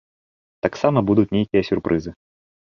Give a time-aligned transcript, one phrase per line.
[0.67, 2.11] Таксама будуць нейкія сюрпрызы.